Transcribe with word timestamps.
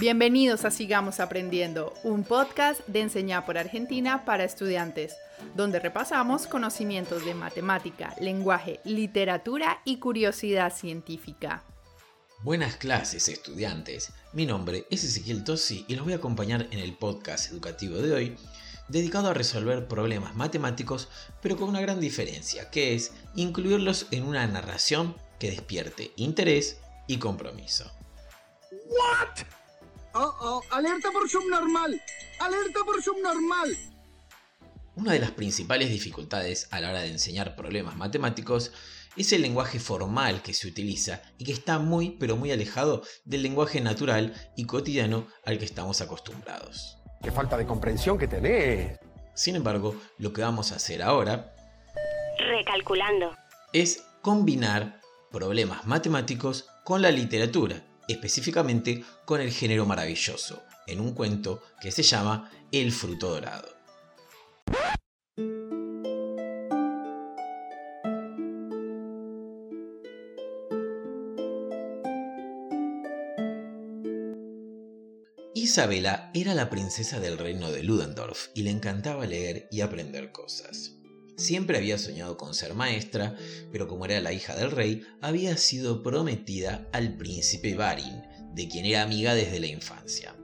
Bienvenidos 0.00 0.64
a 0.64 0.70
Sigamos 0.70 1.18
Aprendiendo, 1.18 1.92
un 2.04 2.22
podcast 2.22 2.86
de 2.86 3.00
Enseñar 3.00 3.44
por 3.44 3.58
Argentina 3.58 4.24
para 4.24 4.44
estudiantes, 4.44 5.16
donde 5.56 5.80
repasamos 5.80 6.46
conocimientos 6.46 7.24
de 7.24 7.34
matemática, 7.34 8.14
lenguaje, 8.20 8.78
literatura 8.84 9.82
y 9.84 9.96
curiosidad 9.96 10.72
científica. 10.72 11.64
Buenas 12.44 12.76
clases, 12.76 13.28
estudiantes. 13.28 14.12
Mi 14.32 14.46
nombre 14.46 14.86
es 14.88 15.02
Ezequiel 15.02 15.42
Tosi 15.42 15.84
y 15.88 15.96
los 15.96 16.04
voy 16.04 16.12
a 16.12 16.18
acompañar 16.18 16.68
en 16.70 16.78
el 16.78 16.92
podcast 16.92 17.50
educativo 17.50 17.96
de 17.96 18.12
hoy, 18.12 18.36
dedicado 18.86 19.30
a 19.30 19.34
resolver 19.34 19.88
problemas 19.88 20.36
matemáticos, 20.36 21.08
pero 21.42 21.56
con 21.56 21.70
una 21.70 21.80
gran 21.80 21.98
diferencia, 21.98 22.70
que 22.70 22.94
es 22.94 23.14
incluirlos 23.34 24.06
en 24.12 24.22
una 24.22 24.46
narración 24.46 25.16
que 25.40 25.50
despierte 25.50 26.12
interés 26.14 26.78
y 27.08 27.18
compromiso. 27.18 27.90
What? 28.70 29.57
Oh, 30.14 30.34
oh, 30.40 30.62
alerta 30.70 31.10
por 31.10 31.28
subnormal. 31.28 32.00
Alerta 32.40 32.80
por 32.84 33.02
subnormal. 33.02 33.76
Una 34.94 35.12
de 35.12 35.20
las 35.20 35.30
principales 35.30 35.90
dificultades 35.90 36.66
a 36.72 36.80
la 36.80 36.90
hora 36.90 37.00
de 37.00 37.10
enseñar 37.10 37.54
problemas 37.54 37.96
matemáticos 37.96 38.72
es 39.16 39.32
el 39.32 39.42
lenguaje 39.42 39.78
formal 39.78 40.42
que 40.42 40.54
se 40.54 40.66
utiliza 40.68 41.22
y 41.38 41.44
que 41.44 41.52
está 41.52 41.78
muy 41.78 42.10
pero 42.18 42.36
muy 42.36 42.50
alejado 42.52 43.02
del 43.24 43.42
lenguaje 43.42 43.80
natural 43.80 44.34
y 44.56 44.64
cotidiano 44.64 45.26
al 45.44 45.58
que 45.58 45.64
estamos 45.64 46.00
acostumbrados. 46.00 46.96
Qué 47.22 47.30
falta 47.30 47.56
de 47.56 47.66
comprensión 47.66 48.18
que 48.18 48.28
tenés. 48.28 48.98
Sin 49.34 49.56
embargo, 49.56 49.94
lo 50.18 50.32
que 50.32 50.42
vamos 50.42 50.72
a 50.72 50.76
hacer 50.76 51.02
ahora 51.02 51.54
Recalculando. 52.38 53.36
es 53.72 54.04
combinar 54.22 55.00
problemas 55.30 55.86
matemáticos 55.86 56.66
con 56.84 57.02
la 57.02 57.10
literatura, 57.10 57.82
específicamente 58.08 59.04
con 59.24 59.40
el 59.40 59.52
género 59.52 59.86
maravilloso, 59.86 60.62
en 60.86 61.00
un 61.00 61.12
cuento 61.12 61.62
que 61.80 61.92
se 61.92 62.02
llama 62.02 62.50
El 62.72 62.90
fruto 62.90 63.30
dorado. 63.30 63.78
Isabela 75.54 76.30
era 76.34 76.54
la 76.54 76.70
princesa 76.70 77.20
del 77.20 77.36
reino 77.36 77.70
de 77.70 77.82
Ludendorff 77.82 78.48
y 78.54 78.62
le 78.62 78.70
encantaba 78.70 79.26
leer 79.26 79.68
y 79.70 79.82
aprender 79.82 80.32
cosas. 80.32 80.97
Siempre 81.38 81.78
había 81.78 81.98
soñado 81.98 82.36
con 82.36 82.52
ser 82.52 82.74
maestra, 82.74 83.36
pero 83.70 83.86
como 83.86 84.04
era 84.04 84.20
la 84.20 84.32
hija 84.32 84.56
del 84.56 84.72
rey, 84.72 85.06
había 85.20 85.56
sido 85.56 86.02
prometida 86.02 86.88
al 86.92 87.16
príncipe 87.16 87.76
Barin, 87.76 88.24
de 88.54 88.66
quien 88.66 88.84
era 88.84 89.02
amiga 89.02 89.34
desde 89.34 89.60
la 89.60 89.68
infancia. 89.68 90.34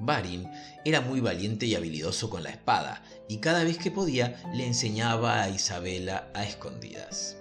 Barin 0.00 0.50
era 0.84 1.00
muy 1.00 1.20
valiente 1.20 1.66
y 1.66 1.76
habilidoso 1.76 2.28
con 2.28 2.42
la 2.42 2.50
espada, 2.50 3.04
y 3.28 3.38
cada 3.38 3.62
vez 3.62 3.78
que 3.78 3.92
podía 3.92 4.42
le 4.52 4.66
enseñaba 4.66 5.40
a 5.40 5.48
Isabela 5.48 6.32
a 6.34 6.44
escondidas. 6.44 7.36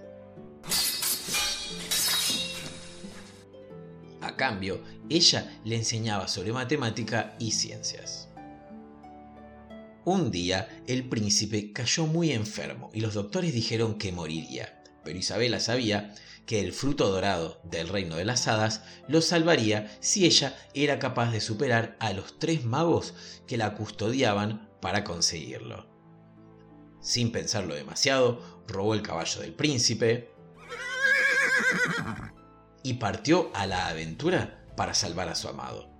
A 4.21 4.35
cambio, 4.35 4.83
ella 5.09 5.59
le 5.65 5.77
enseñaba 5.77 6.27
sobre 6.27 6.53
matemática 6.53 7.35
y 7.39 7.53
ciencias. 7.53 8.26
Un 10.07 10.31
día, 10.31 10.69
el 10.87 11.09
príncipe 11.09 11.73
cayó 11.73 12.07
muy 12.07 12.31
enfermo 12.31 12.89
y 12.93 13.01
los 13.01 13.13
doctores 13.13 13.53
dijeron 13.53 13.97
que 13.97 14.13
moriría, 14.13 14.81
pero 15.03 15.19
Isabela 15.19 15.59
sabía 15.59 16.15
que 16.45 16.61
el 16.61 16.71
fruto 16.71 17.09
dorado 17.09 17.59
del 17.65 17.89
reino 17.89 18.15
de 18.15 18.23
las 18.23 18.47
hadas 18.47 18.83
lo 19.09 19.21
salvaría 19.21 19.93
si 19.99 20.25
ella 20.25 20.57
era 20.73 20.97
capaz 20.97 21.31
de 21.33 21.41
superar 21.41 21.97
a 21.99 22.13
los 22.13 22.39
tres 22.39 22.63
magos 22.63 23.15
que 23.47 23.57
la 23.57 23.73
custodiaban 23.73 24.69
para 24.79 25.03
conseguirlo. 25.03 25.89
Sin 27.01 27.33
pensarlo 27.33 27.75
demasiado, 27.75 28.63
robó 28.65 28.93
el 28.93 29.01
caballo 29.01 29.41
del 29.41 29.55
príncipe 29.55 30.31
y 32.81 32.93
partió 32.93 33.51
a 33.53 33.67
la 33.67 33.87
aventura 33.87 34.65
para 34.77 34.93
salvar 34.93 35.27
a 35.27 35.35
su 35.35 35.49
amado. 35.49 35.96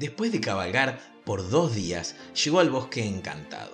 Después 0.00 0.32
de 0.32 0.40
cabalgar 0.40 0.98
por 1.24 1.50
dos 1.50 1.74
días, 1.74 2.16
llegó 2.42 2.60
al 2.60 2.70
bosque 2.70 3.06
encantado, 3.06 3.72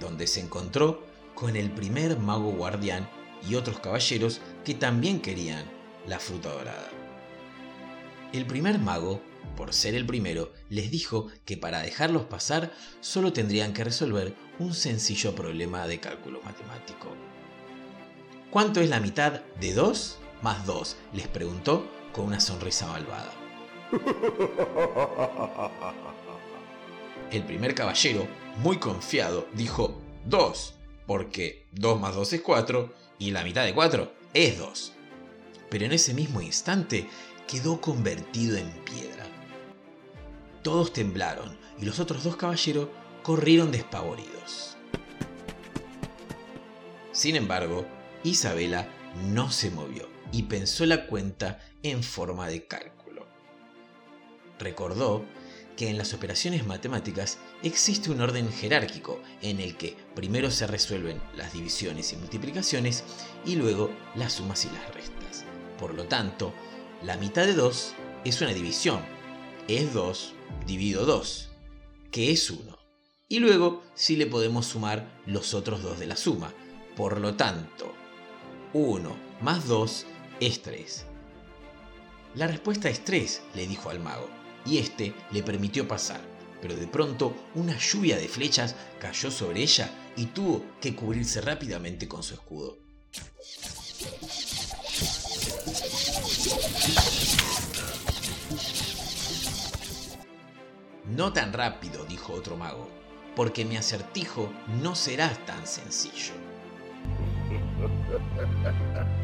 donde 0.00 0.26
se 0.26 0.40
encontró 0.40 1.04
con 1.36 1.54
el 1.54 1.70
primer 1.70 2.18
mago 2.18 2.50
guardián 2.50 3.08
y 3.48 3.54
otros 3.54 3.78
caballeros 3.78 4.40
que 4.64 4.74
también 4.74 5.20
querían 5.20 5.64
la 6.06 6.18
fruta 6.18 6.50
dorada. 6.50 6.88
El 8.32 8.46
primer 8.46 8.78
mago, 8.78 9.20
por 9.56 9.74
ser 9.74 9.94
el 9.94 10.06
primero, 10.06 10.52
les 10.68 10.90
dijo 10.90 11.28
que 11.44 11.56
para 11.56 11.82
dejarlos 11.82 12.24
pasar 12.24 12.72
solo 13.00 13.32
tendrían 13.32 13.72
que 13.72 13.84
resolver 13.84 14.34
un 14.58 14.74
sencillo 14.74 15.34
problema 15.34 15.86
de 15.86 15.98
cálculo 16.00 16.40
matemático. 16.44 17.08
¿Cuánto 18.50 18.80
es 18.80 18.88
la 18.88 19.00
mitad 19.00 19.40
de 19.60 19.74
2 19.74 20.18
más 20.42 20.66
2? 20.66 20.96
les 21.14 21.28
preguntó 21.28 21.90
con 22.12 22.26
una 22.26 22.40
sonrisa 22.40 22.86
malvada. 22.86 23.32
El 27.30 27.44
primer 27.44 27.74
caballero, 27.74 28.26
muy 28.58 28.78
confiado, 28.78 29.48
dijo 29.54 30.00
2, 30.26 30.74
porque 31.06 31.66
2 31.72 32.00
más 32.00 32.14
2 32.14 32.32
es 32.34 32.40
4 32.40 32.92
y 33.18 33.30
la 33.30 33.44
mitad 33.44 33.64
de 33.64 33.74
4 33.74 34.19
es 34.34 34.58
2. 34.58 34.92
Pero 35.70 35.84
en 35.84 35.92
ese 35.92 36.14
mismo 36.14 36.40
instante 36.40 37.08
quedó 37.46 37.80
convertido 37.80 38.56
en 38.56 38.70
piedra. 38.84 39.26
Todos 40.62 40.92
temblaron 40.92 41.56
y 41.80 41.84
los 41.84 42.00
otros 42.00 42.24
dos 42.24 42.36
caballeros 42.36 42.88
corrieron 43.22 43.72
despavoridos. 43.72 44.76
Sin 47.12 47.36
embargo, 47.36 47.86
Isabela 48.22 48.88
no 49.32 49.50
se 49.50 49.70
movió 49.70 50.08
y 50.32 50.44
pensó 50.44 50.86
la 50.86 51.06
cuenta 51.06 51.60
en 51.82 52.02
forma 52.02 52.48
de 52.48 52.66
cálculo. 52.66 53.26
Recordó 54.58 55.24
que 55.80 55.88
en 55.88 55.96
las 55.96 56.12
operaciones 56.12 56.66
matemáticas 56.66 57.38
existe 57.62 58.10
un 58.10 58.20
orden 58.20 58.52
jerárquico 58.52 59.18
en 59.40 59.60
el 59.60 59.78
que 59.78 59.96
primero 60.14 60.50
se 60.50 60.66
resuelven 60.66 61.22
las 61.34 61.54
divisiones 61.54 62.12
y 62.12 62.16
multiplicaciones 62.16 63.02
y 63.46 63.56
luego 63.56 63.90
las 64.14 64.34
sumas 64.34 64.66
y 64.66 64.68
las 64.68 64.94
restas. 64.94 65.46
Por 65.78 65.94
lo 65.94 66.04
tanto, 66.04 66.52
la 67.02 67.16
mitad 67.16 67.46
de 67.46 67.54
2 67.54 67.94
es 68.26 68.42
una 68.42 68.52
división. 68.52 69.00
Es 69.68 69.94
2 69.94 70.34
dividido 70.66 71.06
2, 71.06 71.48
que 72.10 72.30
es 72.30 72.50
1. 72.50 72.78
Y 73.30 73.38
luego 73.38 73.82
sí 73.94 74.16
le 74.16 74.26
podemos 74.26 74.66
sumar 74.66 75.22
los 75.24 75.54
otros 75.54 75.82
dos 75.82 75.98
de 75.98 76.08
la 76.08 76.16
suma. 76.16 76.52
Por 76.94 77.18
lo 77.18 77.36
tanto, 77.36 77.94
1 78.74 79.16
más 79.40 79.66
2 79.66 80.06
es 80.40 80.60
3. 80.60 81.06
La 82.34 82.48
respuesta 82.48 82.90
es 82.90 83.02
3, 83.02 83.40
le 83.54 83.66
dijo 83.66 83.88
al 83.88 84.00
mago 84.00 84.39
y 84.64 84.78
este 84.78 85.14
le 85.30 85.42
permitió 85.42 85.86
pasar, 85.88 86.20
pero 86.60 86.74
de 86.74 86.86
pronto 86.86 87.34
una 87.54 87.76
lluvia 87.78 88.16
de 88.16 88.28
flechas 88.28 88.74
cayó 89.00 89.30
sobre 89.30 89.62
ella 89.62 89.90
y 90.16 90.26
tuvo 90.26 90.64
que 90.80 90.94
cubrirse 90.94 91.40
rápidamente 91.40 92.08
con 92.08 92.22
su 92.22 92.34
escudo. 92.34 92.78
No 101.06 101.32
tan 101.32 101.52
rápido, 101.52 102.04
dijo 102.04 102.32
otro 102.32 102.56
mago, 102.56 102.88
porque 103.34 103.64
mi 103.64 103.76
acertijo 103.76 104.52
no 104.80 104.94
será 104.94 105.28
tan 105.46 105.66
sencillo. 105.66 106.34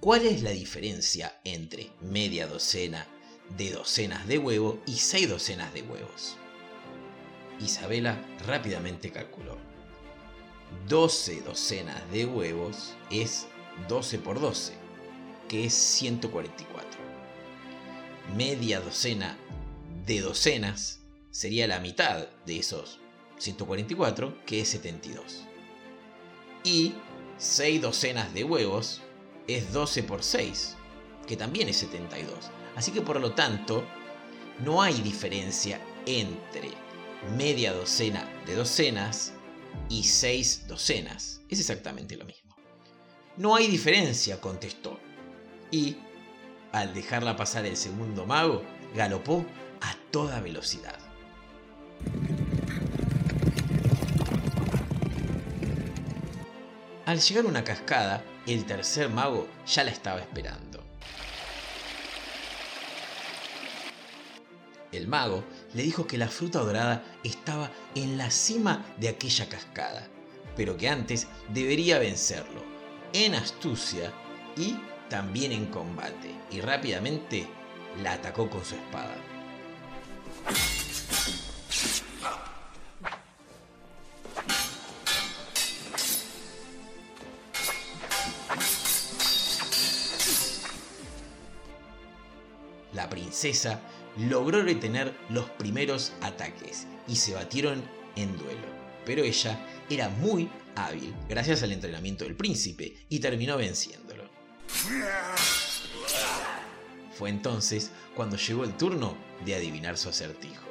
¿Cuál 0.00 0.24
es 0.24 0.40
la 0.42 0.52
diferencia 0.52 1.38
entre 1.44 1.90
media 2.00 2.46
docena 2.46 3.06
de 3.58 3.70
docenas 3.70 4.26
de 4.26 4.38
huevo 4.38 4.80
y 4.86 4.94
seis 4.94 5.28
docenas 5.28 5.74
de 5.74 5.82
huevos? 5.82 6.36
Isabela 7.60 8.18
rápidamente 8.46 9.12
calculó. 9.12 9.58
12 10.88 11.42
docenas 11.42 12.00
de 12.12 12.24
huevos 12.24 12.94
es 13.10 13.46
12 13.90 14.20
por 14.20 14.40
12, 14.40 14.72
que 15.50 15.66
es 15.66 15.74
144. 15.74 16.98
media 18.34 18.80
docena 18.80 19.36
de 20.06 20.22
docenas 20.22 21.00
sería 21.30 21.66
la 21.66 21.78
mitad 21.78 22.26
de 22.46 22.58
esos 22.58 23.00
144, 23.36 24.46
que 24.46 24.62
es 24.62 24.68
72. 24.70 25.44
Y 26.64 26.94
6 27.36 27.82
docenas 27.82 28.32
de 28.32 28.44
huevos 28.44 29.02
es 29.56 29.72
12 29.72 30.02
por 30.02 30.22
6, 30.22 30.76
que 31.26 31.36
también 31.36 31.68
es 31.68 31.78
72. 31.78 32.50
Así 32.76 32.92
que 32.92 33.02
por 33.02 33.20
lo 33.20 33.32
tanto, 33.32 33.84
no 34.64 34.82
hay 34.82 35.00
diferencia 35.00 35.80
entre 36.06 36.70
media 37.36 37.72
docena 37.72 38.28
de 38.46 38.54
docenas 38.54 39.32
y 39.88 40.04
6 40.04 40.66
docenas. 40.66 41.40
Es 41.48 41.60
exactamente 41.60 42.16
lo 42.16 42.24
mismo. 42.24 42.54
No 43.36 43.54
hay 43.54 43.68
diferencia, 43.68 44.40
contestó. 44.40 44.98
Y, 45.70 45.96
al 46.72 46.94
dejarla 46.94 47.36
pasar 47.36 47.64
el 47.66 47.76
segundo 47.76 48.26
mago, 48.26 48.62
galopó 48.94 49.44
a 49.80 49.94
toda 50.10 50.40
velocidad. 50.40 50.98
Al 57.06 57.20
llegar 57.20 57.44
a 57.44 57.48
una 57.48 57.64
cascada, 57.64 58.22
el 58.52 58.64
tercer 58.64 59.08
mago 59.08 59.46
ya 59.66 59.84
la 59.84 59.90
estaba 59.90 60.20
esperando. 60.20 60.82
El 64.92 65.06
mago 65.06 65.44
le 65.74 65.84
dijo 65.84 66.06
que 66.06 66.18
la 66.18 66.28
fruta 66.28 66.58
dorada 66.58 67.04
estaba 67.22 67.70
en 67.94 68.18
la 68.18 68.30
cima 68.30 68.84
de 68.98 69.08
aquella 69.08 69.48
cascada, 69.48 70.08
pero 70.56 70.76
que 70.76 70.88
antes 70.88 71.28
debería 71.54 72.00
vencerlo, 72.00 72.64
en 73.12 73.36
astucia 73.36 74.12
y 74.56 74.76
también 75.08 75.52
en 75.52 75.66
combate, 75.66 76.34
y 76.50 76.60
rápidamente 76.60 77.46
la 78.02 78.14
atacó 78.14 78.50
con 78.50 78.64
su 78.64 78.74
espada. 78.74 79.14
La 92.92 93.08
princesa 93.08 93.80
logró 94.16 94.62
retener 94.62 95.14
los 95.28 95.48
primeros 95.50 96.12
ataques 96.20 96.86
y 97.06 97.16
se 97.16 97.34
batieron 97.34 97.82
en 98.16 98.36
duelo, 98.36 98.66
pero 99.04 99.22
ella 99.22 99.58
era 99.88 100.08
muy 100.08 100.50
hábil 100.74 101.14
gracias 101.28 101.62
al 101.62 101.72
entrenamiento 101.72 102.24
del 102.24 102.36
príncipe 102.36 102.96
y 103.08 103.20
terminó 103.20 103.56
venciéndolo. 103.56 104.28
Fue 107.16 107.28
entonces 107.28 107.90
cuando 108.16 108.36
llegó 108.36 108.64
el 108.64 108.76
turno 108.76 109.14
de 109.44 109.54
adivinar 109.54 109.98
su 109.98 110.08
acertijo. 110.08 110.68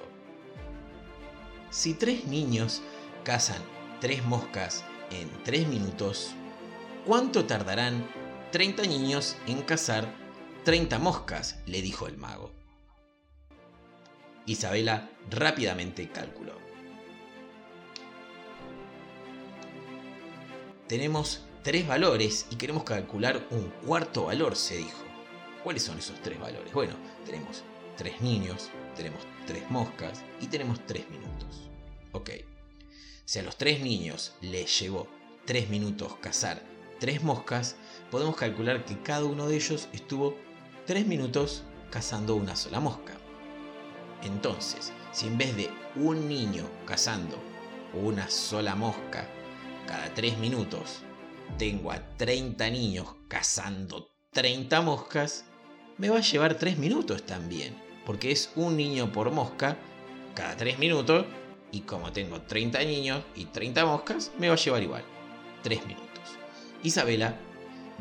Si 1.69 1.94
tres 1.94 2.25
niños 2.25 2.81
cazan 3.24 3.62
tres 4.01 4.25
moscas 4.25 4.83
en 5.12 5.30
tres 5.44 5.68
minutos, 5.68 6.31
¿cuánto 7.06 7.45
tardarán 7.45 8.04
30 8.51 8.83
niños 8.83 9.36
en 9.45 9.62
cazar 9.62 10.12
30 10.63 11.00
moscas? 11.00 11.59
le 11.65 11.81
dijo 11.81 12.07
el 12.07 12.17
mago. 12.17 12.51
Isabela 14.45 15.09
rápidamente 15.29 16.09
calculó. 16.09 16.53
Tenemos 20.88 21.44
tres 21.63 21.88
valores 21.88 22.47
y 22.50 22.56
queremos 22.56 22.83
calcular 22.83 23.47
un 23.51 23.69
cuarto 23.85 24.25
valor, 24.25 24.56
se 24.56 24.77
dijo. 24.77 25.03
¿Cuáles 25.63 25.83
son 25.83 26.00
esos 26.00 26.19
tres 26.21 26.39
valores? 26.39 26.73
Bueno, 26.73 26.95
tenemos 27.25 27.63
tres 27.95 28.19
niños, 28.21 28.69
tenemos 28.95 29.21
tres 29.45 29.69
moscas 29.69 30.23
y 30.41 30.47
tenemos 30.47 30.85
tres 30.85 31.09
minutos. 31.09 31.69
Ok. 32.12 32.31
Si 33.25 33.39
a 33.39 33.44
los 33.44 33.57
tres 33.57 33.81
niños 33.81 34.33
les 34.41 34.79
llevó 34.79 35.07
tres 35.45 35.69
minutos 35.69 36.15
cazar 36.17 36.63
tres 37.00 37.23
moscas, 37.23 37.75
podemos 38.12 38.35
calcular 38.35 38.85
que 38.85 39.01
cada 39.01 39.25
uno 39.25 39.47
de 39.47 39.55
ellos 39.55 39.88
estuvo 39.94 40.38
tres 40.85 41.05
minutos 41.05 41.63
cazando 41.89 42.35
una 42.35 42.55
sola 42.55 42.79
mosca. 42.79 43.13
Entonces, 44.23 44.91
si 45.11 45.27
en 45.27 45.37
vez 45.37 45.55
de 45.55 45.69
un 45.95 46.27
niño 46.27 46.65
cazando 46.85 47.37
una 47.93 48.29
sola 48.29 48.75
mosca 48.75 49.27
cada 49.87 50.13
3 50.13 50.37
minutos, 50.37 51.01
tengo 51.57 51.91
a 51.91 51.99
30 52.17 52.69
niños 52.69 53.07
cazando 53.27 54.09
30 54.31 54.81
moscas, 54.81 55.45
me 55.97 56.09
va 56.09 56.17
a 56.17 56.21
llevar 56.21 56.55
3 56.55 56.77
minutos 56.77 57.23
también, 57.25 57.75
porque 58.05 58.31
es 58.31 58.51
un 58.55 58.77
niño 58.77 59.11
por 59.11 59.31
mosca 59.31 59.77
cada 60.35 60.55
3 60.55 60.77
minutos, 60.79 61.25
y 61.71 61.81
como 61.81 62.11
tengo 62.11 62.41
30 62.41 62.83
niños 62.83 63.23
y 63.35 63.45
30 63.45 63.85
moscas, 63.85 64.31
me 64.37 64.47
va 64.47 64.53
a 64.53 64.57
llevar 64.57 64.83
igual, 64.83 65.03
3 65.63 65.85
minutos. 65.87 66.09
Isabela 66.83 67.35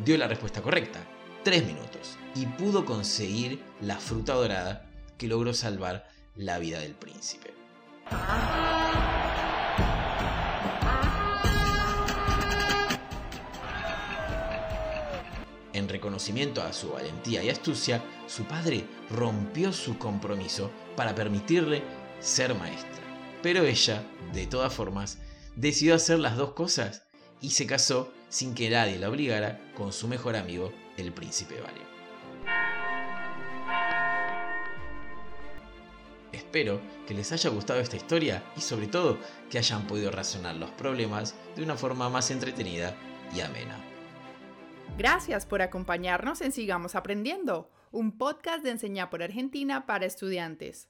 dio 0.04 0.18
la 0.18 0.28
respuesta 0.28 0.62
correcta, 0.62 1.00
3 1.48 1.64
minutos, 1.64 2.18
y 2.34 2.44
pudo 2.44 2.84
conseguir 2.84 3.64
la 3.80 3.96
fruta 3.96 4.34
dorada 4.34 4.84
que 5.16 5.28
logró 5.28 5.54
salvar 5.54 6.06
la 6.34 6.58
vida 6.58 6.78
del 6.78 6.94
príncipe. 6.94 7.54
En 15.72 15.88
reconocimiento 15.88 16.60
a 16.60 16.74
su 16.74 16.90
valentía 16.90 17.42
y 17.42 17.48
astucia, 17.48 18.04
su 18.26 18.44
padre 18.44 18.84
rompió 19.08 19.72
su 19.72 19.96
compromiso 19.96 20.70
para 20.96 21.14
permitirle 21.14 21.82
ser 22.20 22.54
maestra. 22.54 23.00
Pero 23.42 23.64
ella, 23.64 24.04
de 24.34 24.46
todas 24.46 24.74
formas, 24.74 25.16
decidió 25.56 25.94
hacer 25.94 26.18
las 26.18 26.36
dos 26.36 26.52
cosas 26.52 27.07
y 27.40 27.50
se 27.50 27.66
casó 27.66 28.12
sin 28.28 28.54
que 28.54 28.70
nadie 28.70 28.98
la 28.98 29.08
obligara 29.08 29.60
con 29.76 29.92
su 29.92 30.08
mejor 30.08 30.36
amigo, 30.36 30.72
el 30.96 31.12
príncipe 31.12 31.60
Vale. 31.60 31.88
Espero 36.32 36.80
que 37.06 37.14
les 37.14 37.32
haya 37.32 37.50
gustado 37.50 37.80
esta 37.80 37.96
historia 37.96 38.42
y 38.56 38.60
sobre 38.60 38.86
todo 38.86 39.18
que 39.50 39.58
hayan 39.58 39.86
podido 39.86 40.10
razonar 40.10 40.56
los 40.56 40.70
problemas 40.72 41.34
de 41.56 41.62
una 41.62 41.76
forma 41.76 42.08
más 42.08 42.30
entretenida 42.30 42.94
y 43.34 43.40
amena. 43.40 43.76
Gracias 44.96 45.46
por 45.46 45.62
acompañarnos 45.62 46.40
en 46.40 46.52
Sigamos 46.52 46.94
Aprendiendo, 46.94 47.70
un 47.90 48.18
podcast 48.18 48.64
de 48.64 48.70
Enseñar 48.70 49.10
por 49.10 49.22
Argentina 49.22 49.86
para 49.86 50.06
estudiantes. 50.06 50.88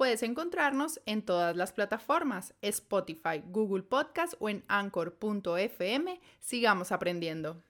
Puedes 0.00 0.22
encontrarnos 0.22 0.98
en 1.04 1.20
todas 1.20 1.54
las 1.54 1.74
plataformas, 1.74 2.54
Spotify, 2.62 3.42
Google 3.44 3.82
Podcast 3.82 4.32
o 4.38 4.48
en 4.48 4.64
anchor.fm. 4.66 6.20
Sigamos 6.38 6.90
aprendiendo. 6.90 7.62